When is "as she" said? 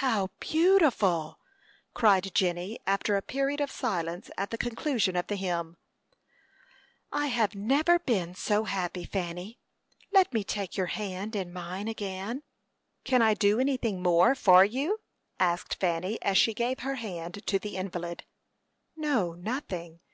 16.22-16.54